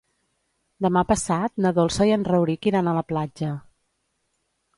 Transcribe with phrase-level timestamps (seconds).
[0.85, 3.53] Demà passat na Dolça i en Rauric iran a la platja.